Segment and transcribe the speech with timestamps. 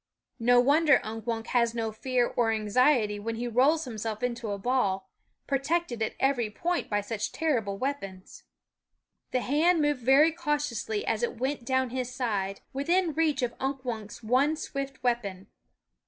[0.39, 4.57] No wonder Unk Wunk has no fear or anxiety when he rolls himself into a
[4.57, 5.11] ball,
[5.45, 8.41] protected at every point by such terrible weapons.
[9.29, 13.85] The hand moved very cautiously as it went down his side, within reach of Unk
[13.85, 15.45] Wunk's one swift weapon.